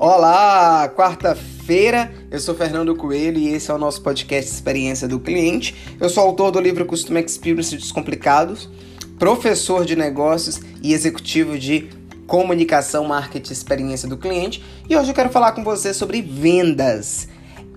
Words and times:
Olá, 0.00 0.88
quarta-feira. 0.94 2.12
Eu 2.30 2.38
sou 2.38 2.54
Fernando 2.54 2.94
Coelho 2.94 3.36
e 3.36 3.48
esse 3.48 3.68
é 3.68 3.74
o 3.74 3.78
nosso 3.78 4.00
podcast 4.00 4.48
Experiência 4.48 5.08
do 5.08 5.18
Cliente. 5.18 5.74
Eu 5.98 6.08
sou 6.08 6.22
autor 6.22 6.52
do 6.52 6.60
livro 6.60 6.86
Custom 6.86 7.18
Experience 7.18 7.76
Descomplicados, 7.76 8.70
professor 9.18 9.84
de 9.84 9.96
negócios 9.96 10.60
e 10.80 10.92
executivo 10.92 11.58
de 11.58 11.90
comunicação, 12.28 13.06
marketing, 13.06 13.52
experiência 13.52 14.08
do 14.08 14.16
cliente. 14.16 14.64
E 14.88 14.96
hoje 14.96 15.10
eu 15.10 15.14
quero 15.14 15.30
falar 15.30 15.50
com 15.50 15.64
você 15.64 15.92
sobre 15.92 16.22
vendas. 16.22 17.26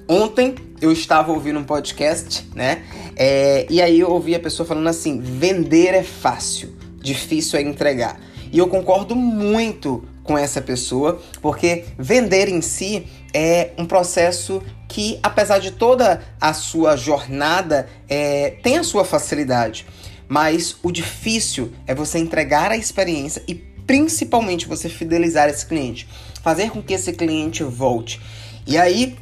Ontem 0.07 0.53
eu 0.79 0.91
estava 0.91 1.31
ouvindo 1.31 1.57
um 1.57 1.63
podcast, 1.63 2.47
né? 2.53 2.83
É, 3.15 3.65
e 3.67 3.81
aí 3.81 3.99
eu 3.99 4.11
ouvi 4.11 4.35
a 4.35 4.39
pessoa 4.39 4.67
falando 4.67 4.87
assim: 4.87 5.19
vender 5.19 5.95
é 5.95 6.03
fácil, 6.03 6.69
difícil 7.01 7.57
é 7.57 7.63
entregar. 7.63 8.19
E 8.51 8.57
eu 8.57 8.67
concordo 8.67 9.15
muito 9.15 10.03
com 10.23 10.37
essa 10.37 10.61
pessoa, 10.61 11.21
porque 11.41 11.85
vender 11.97 12.47
em 12.47 12.61
si 12.61 13.07
é 13.33 13.71
um 13.77 13.85
processo 13.85 14.61
que, 14.87 15.19
apesar 15.23 15.59
de 15.59 15.71
toda 15.71 16.21
a 16.39 16.53
sua 16.53 16.95
jornada, 16.95 17.87
é, 18.09 18.51
tem 18.61 18.77
a 18.77 18.83
sua 18.83 19.05
facilidade. 19.05 19.85
Mas 20.27 20.75
o 20.83 20.91
difícil 20.91 21.71
é 21.87 21.95
você 21.95 22.19
entregar 22.19 22.71
a 22.71 22.77
experiência 22.77 23.41
e 23.47 23.55
principalmente 23.55 24.67
você 24.67 24.87
fidelizar 24.87 25.49
esse 25.49 25.65
cliente, 25.65 26.07
fazer 26.41 26.69
com 26.69 26.81
que 26.81 26.93
esse 26.93 27.11
cliente 27.13 27.63
volte. 27.63 28.21
E 28.67 28.77
aí 28.77 29.17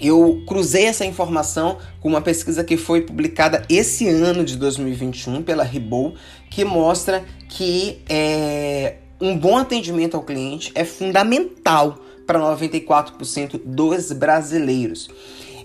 eu 0.00 0.42
cruzei 0.46 0.84
essa 0.84 1.04
informação 1.04 1.78
com 2.00 2.08
uma 2.08 2.20
pesquisa 2.20 2.64
que 2.64 2.76
foi 2.76 3.02
publicada 3.02 3.64
esse 3.68 4.08
ano 4.08 4.44
de 4.44 4.56
2021 4.56 5.42
pela 5.42 5.64
Ribou, 5.64 6.14
que 6.50 6.64
mostra 6.64 7.24
que 7.48 8.02
é, 8.08 8.96
um 9.20 9.36
bom 9.36 9.58
atendimento 9.58 10.16
ao 10.16 10.22
cliente 10.22 10.72
é 10.74 10.84
fundamental 10.84 11.98
para 12.26 12.38
94% 12.38 13.60
dos 13.64 14.12
brasileiros. 14.12 15.08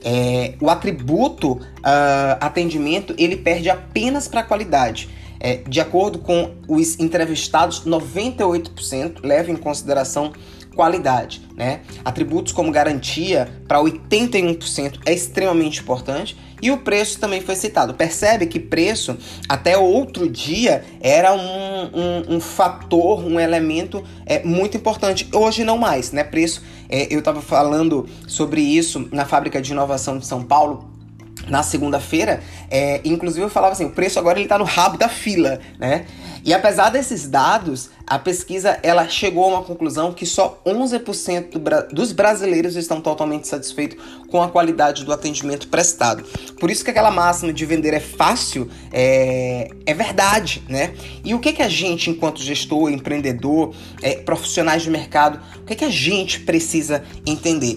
É, 0.03 0.53
o 0.61 0.69
atributo 0.69 1.53
uh, 1.53 2.37
atendimento 2.39 3.15
ele 3.17 3.37
perde 3.37 3.69
apenas 3.69 4.27
para 4.27 4.41
a 4.41 4.43
qualidade. 4.43 5.09
É, 5.39 5.57
de 5.67 5.79
acordo 5.79 6.19
com 6.19 6.55
os 6.67 6.99
entrevistados, 6.99 7.83
98% 7.85 9.23
levam 9.23 9.53
em 9.53 9.57
consideração 9.57 10.31
qualidade, 10.75 11.41
né? 11.55 11.81
Atributos 12.03 12.53
como 12.53 12.71
garantia 12.71 13.49
para 13.67 13.79
81% 13.79 14.99
é 15.05 15.13
extremamente 15.13 15.79
importante 15.79 16.37
e 16.61 16.71
o 16.71 16.77
preço 16.77 17.19
também 17.19 17.41
foi 17.41 17.55
citado. 17.55 17.93
Percebe 17.93 18.45
que 18.45 18.59
preço 18.59 19.17
até 19.47 19.77
outro 19.77 20.29
dia 20.29 20.83
era 21.01 21.33
um, 21.33 21.39
um, 21.93 22.35
um 22.35 22.39
fator, 22.39 23.23
um 23.23 23.39
elemento 23.39 24.03
é, 24.25 24.43
muito 24.43 24.77
importante. 24.77 25.27
Hoje 25.33 25.63
não 25.63 25.77
mais, 25.77 26.11
né? 26.11 26.23
Preço, 26.23 26.61
é, 26.89 27.13
eu 27.13 27.19
estava 27.19 27.41
falando 27.41 28.07
sobre 28.27 28.61
isso 28.61 29.07
na 29.11 29.25
fábrica 29.25 29.61
de 29.61 29.71
inovação 29.71 30.17
de 30.17 30.25
São 30.25 30.43
Paulo 30.43 30.94
na 31.49 31.63
segunda-feira, 31.63 32.41
é, 32.69 33.01
inclusive 33.03 33.45
eu 33.45 33.49
falava 33.49 33.73
assim, 33.73 33.85
o 33.85 33.91
preço 33.91 34.19
agora 34.19 34.39
ele 34.39 34.47
tá 34.47 34.57
no 34.57 34.65
rabo 34.65 34.97
da 34.97 35.09
fila, 35.09 35.59
né? 35.79 36.05
E 36.43 36.53
apesar 36.53 36.89
desses 36.89 37.27
dados, 37.27 37.89
a 38.05 38.19
pesquisa 38.19 38.77
ela 38.83 39.07
chegou 39.09 39.45
a 39.45 39.47
uma 39.47 39.63
conclusão 39.63 40.13
que 40.13 40.27
só 40.27 40.61
11% 40.63 41.49
do 41.49 41.59
bra 41.59 41.81
dos 41.81 42.11
brasileiros 42.11 42.75
estão 42.75 43.01
totalmente 43.01 43.47
satisfeitos 43.47 43.97
com 44.29 44.43
a 44.43 44.47
qualidade 44.47 45.03
do 45.03 45.11
atendimento 45.11 45.67
prestado. 45.67 46.23
Por 46.59 46.69
isso 46.69 46.83
que 46.83 46.91
aquela 46.91 47.09
máxima 47.09 47.51
de 47.51 47.65
vender 47.65 47.95
é 47.95 47.99
fácil 47.99 48.69
é, 48.93 49.69
é 49.87 49.93
verdade, 49.95 50.61
né? 50.69 50.93
E 51.23 51.33
o 51.33 51.39
que, 51.39 51.51
que 51.51 51.63
a 51.63 51.69
gente, 51.69 52.11
enquanto 52.11 52.43
gestor, 52.43 52.91
empreendedor, 52.91 53.73
é, 54.03 54.15
profissionais 54.17 54.83
de 54.83 54.91
mercado, 54.91 55.39
o 55.57 55.65
que, 55.65 55.73
que 55.73 55.85
a 55.85 55.89
gente 55.89 56.41
precisa 56.41 57.03
entender? 57.25 57.75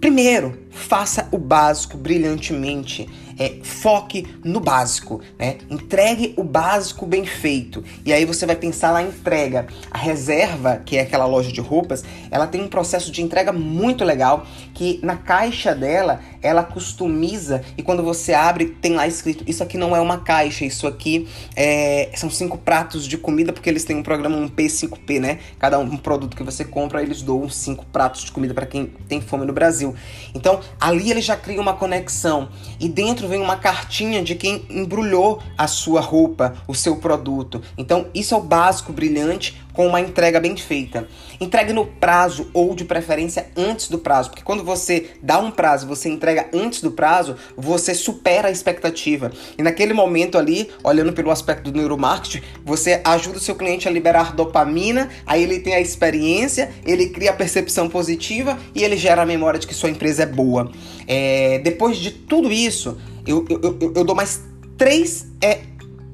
Primeiro, 0.00 0.63
faça 0.74 1.28
o 1.30 1.38
básico 1.38 1.96
brilhantemente. 1.96 3.08
É, 3.36 3.56
foque 3.64 4.24
no 4.44 4.60
básico, 4.60 5.20
né? 5.36 5.58
Entregue 5.68 6.34
o 6.36 6.44
básico 6.44 7.04
bem 7.04 7.26
feito. 7.26 7.82
E 8.06 8.12
aí 8.12 8.24
você 8.24 8.46
vai 8.46 8.54
pensar 8.54 8.92
na 8.92 9.02
entrega. 9.02 9.66
A 9.90 9.98
reserva, 9.98 10.76
que 10.84 10.96
é 10.96 11.00
aquela 11.00 11.26
loja 11.26 11.50
de 11.50 11.60
roupas, 11.60 12.04
ela 12.30 12.46
tem 12.46 12.60
um 12.60 12.68
processo 12.68 13.10
de 13.10 13.22
entrega 13.22 13.52
muito 13.52 14.04
legal 14.04 14.46
que 14.72 15.00
na 15.02 15.16
caixa 15.16 15.74
dela 15.74 16.20
ela 16.42 16.62
customiza 16.62 17.62
e 17.76 17.82
quando 17.82 18.02
você 18.02 18.34
abre 18.34 18.66
tem 18.66 18.94
lá 18.94 19.06
escrito 19.06 19.44
isso 19.46 19.62
aqui 19.62 19.78
não 19.78 19.96
é 19.96 20.00
uma 20.00 20.18
caixa, 20.18 20.64
isso 20.64 20.86
aqui 20.86 21.26
é, 21.56 22.10
são 22.14 22.28
cinco 22.28 22.58
pratos 22.58 23.06
de 23.06 23.16
comida 23.16 23.52
porque 23.52 23.70
eles 23.70 23.84
têm 23.84 23.96
um 23.96 24.02
programa 24.02 24.36
um 24.36 24.48
P5P, 24.48 25.20
né? 25.20 25.38
Cada 25.58 25.78
um, 25.78 25.84
um 25.84 25.96
produto 25.96 26.36
que 26.36 26.42
você 26.42 26.64
compra 26.64 27.02
eles 27.02 27.22
doam 27.22 27.48
cinco 27.48 27.86
pratos 27.86 28.24
de 28.24 28.32
comida 28.32 28.52
para 28.52 28.66
quem 28.66 28.92
tem 29.08 29.20
fome 29.20 29.46
no 29.46 29.52
Brasil. 29.52 29.94
Então 30.34 30.60
ali 30.80 31.10
ele 31.10 31.20
já 31.20 31.36
cria 31.36 31.60
uma 31.60 31.74
conexão 31.74 32.48
e 32.78 32.88
dentro 32.88 33.28
vem 33.28 33.40
uma 33.40 33.56
cartinha 33.56 34.22
de 34.22 34.34
quem 34.34 34.64
embrulhou 34.68 35.40
a 35.56 35.66
sua 35.66 36.00
roupa, 36.00 36.54
o 36.66 36.74
seu 36.74 36.96
produto. 36.96 37.62
Então 37.76 38.06
isso 38.14 38.34
é 38.34 38.36
o 38.36 38.42
básico 38.42 38.92
brilhante 38.92 39.63
com 39.74 39.86
uma 39.86 40.00
entrega 40.00 40.40
bem 40.40 40.56
feita. 40.56 41.06
Entregue 41.40 41.72
no 41.72 41.84
prazo 41.84 42.48
ou 42.54 42.74
de 42.74 42.84
preferência 42.84 43.48
antes 43.56 43.88
do 43.88 43.98
prazo, 43.98 44.30
porque 44.30 44.42
quando 44.42 44.64
você 44.64 45.10
dá 45.20 45.38
um 45.38 45.50
prazo, 45.50 45.86
você 45.86 46.08
entrega 46.08 46.48
antes 46.54 46.80
do 46.80 46.92
prazo, 46.92 47.36
você 47.56 47.94
supera 47.94 48.48
a 48.48 48.50
expectativa. 48.50 49.32
E 49.58 49.62
naquele 49.62 49.92
momento 49.92 50.38
ali, 50.38 50.70
olhando 50.82 51.12
pelo 51.12 51.30
aspecto 51.30 51.70
do 51.70 51.76
neuromarketing, 51.76 52.42
você 52.64 53.00
ajuda 53.04 53.38
o 53.38 53.40
seu 53.40 53.56
cliente 53.56 53.88
a 53.88 53.90
liberar 53.90 54.34
dopamina, 54.34 55.10
aí 55.26 55.42
ele 55.42 55.58
tem 55.58 55.74
a 55.74 55.80
experiência, 55.80 56.70
ele 56.86 57.08
cria 57.08 57.30
a 57.30 57.34
percepção 57.34 57.88
positiva 57.88 58.58
e 58.74 58.84
ele 58.84 58.96
gera 58.96 59.22
a 59.22 59.26
memória 59.26 59.58
de 59.58 59.66
que 59.66 59.74
sua 59.74 59.90
empresa 59.90 60.22
é 60.22 60.26
boa. 60.26 60.70
É, 61.06 61.58
depois 61.58 61.96
de 61.96 62.12
tudo 62.12 62.50
isso, 62.50 62.96
eu, 63.26 63.44
eu, 63.50 63.60
eu, 63.60 63.92
eu 63.96 64.04
dou 64.04 64.14
mais 64.14 64.40
três 64.76 65.26
é, 65.42 65.60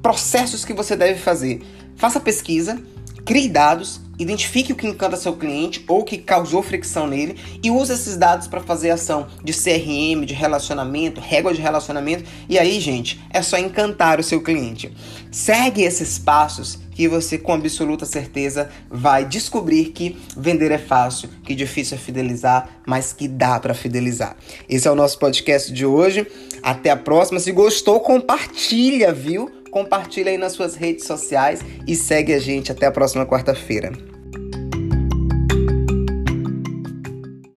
processos 0.02 0.64
que 0.64 0.72
você 0.72 0.96
deve 0.96 1.18
fazer. 1.18 1.60
Faça 1.96 2.18
pesquisa, 2.18 2.80
Crie 3.24 3.48
dados, 3.48 4.00
identifique 4.18 4.72
o 4.72 4.76
que 4.76 4.86
encanta 4.86 5.16
seu 5.16 5.34
cliente 5.34 5.84
ou 5.88 6.04
que 6.04 6.18
causou 6.18 6.62
fricção 6.62 7.06
nele 7.06 7.36
e 7.62 7.70
use 7.70 7.92
esses 7.92 8.16
dados 8.16 8.46
para 8.46 8.60
fazer 8.60 8.90
ação 8.90 9.26
de 9.42 9.52
CRM, 9.52 10.24
de 10.26 10.34
relacionamento, 10.34 11.20
régua 11.20 11.54
de 11.54 11.60
relacionamento. 11.60 12.24
E 12.48 12.58
aí, 12.58 12.78
gente, 12.80 13.20
é 13.30 13.40
só 13.42 13.56
encantar 13.56 14.20
o 14.20 14.22
seu 14.22 14.42
cliente. 14.42 14.92
Segue 15.30 15.82
esses 15.82 16.18
passos 16.18 16.78
que 16.90 17.08
você 17.08 17.38
com 17.38 17.54
absoluta 17.54 18.04
certeza 18.04 18.68
vai 18.90 19.24
descobrir 19.24 19.86
que 19.86 20.18
vender 20.36 20.70
é 20.70 20.78
fácil, 20.78 21.30
que 21.44 21.54
difícil 21.54 21.96
é 21.96 22.00
fidelizar, 22.00 22.68
mas 22.86 23.12
que 23.12 23.26
dá 23.26 23.58
para 23.58 23.72
fidelizar. 23.72 24.36
Esse 24.68 24.86
é 24.86 24.90
o 24.90 24.94
nosso 24.94 25.18
podcast 25.18 25.72
de 25.72 25.86
hoje. 25.86 26.26
Até 26.62 26.90
a 26.90 26.96
próxima. 26.96 27.40
Se 27.40 27.52
gostou, 27.52 28.00
compartilha, 28.00 29.14
viu? 29.14 29.59
Compartilha 29.70 30.30
aí 30.30 30.38
nas 30.38 30.52
suas 30.52 30.74
redes 30.74 31.06
sociais 31.06 31.60
e 31.86 31.94
segue 31.94 32.34
a 32.34 32.38
gente 32.38 32.72
até 32.72 32.86
a 32.86 32.92
próxima 32.92 33.26
quarta-feira. 33.26 34.09